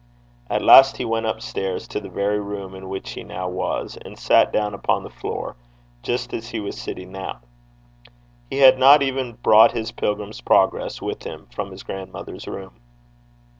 At 0.49 0.63
last 0.63 0.97
he 0.97 1.05
went 1.05 1.27
up 1.27 1.41
stairs 1.41 1.87
to 1.89 1.99
the 1.99 2.09
very 2.09 2.39
room 2.39 2.73
in 2.73 2.89
which 2.89 3.11
he 3.11 3.23
now 3.23 3.47
was, 3.47 3.99
and 4.03 4.17
sat 4.17 4.51
down 4.51 4.73
upon 4.73 5.03
the 5.03 5.11
floor, 5.11 5.55
just 6.01 6.33
as 6.33 6.49
he 6.49 6.59
was 6.59 6.81
sitting 6.81 7.11
now. 7.11 7.41
He 8.49 8.57
had 8.57 8.79
not 8.79 9.03
even 9.03 9.33
brought 9.33 9.73
his 9.73 9.91
Pilgrim's 9.91 10.41
Progress 10.41 11.03
with 11.03 11.21
him 11.21 11.45
from 11.53 11.69
his 11.69 11.83
grandmother's 11.83 12.47
room. 12.47 12.77